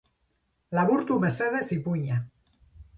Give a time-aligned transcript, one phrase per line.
[0.79, 2.23] Laburtu mesedez ipuina.